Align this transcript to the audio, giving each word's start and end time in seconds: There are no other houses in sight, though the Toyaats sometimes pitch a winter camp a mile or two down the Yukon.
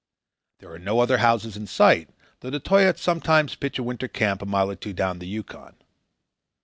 There 0.57 0.71
are 0.71 0.79
no 0.79 0.99
other 0.99 1.19
houses 1.19 1.55
in 1.55 1.67
sight, 1.67 2.09
though 2.39 2.49
the 2.49 2.59
Toyaats 2.59 3.03
sometimes 3.03 3.53
pitch 3.53 3.77
a 3.77 3.83
winter 3.83 4.07
camp 4.07 4.41
a 4.41 4.47
mile 4.47 4.71
or 4.71 4.75
two 4.75 4.93
down 4.93 5.19
the 5.19 5.27
Yukon. 5.27 5.75